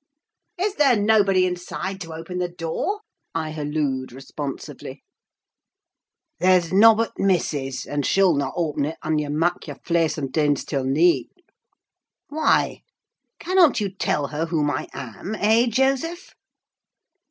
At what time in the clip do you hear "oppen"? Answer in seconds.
8.57-8.85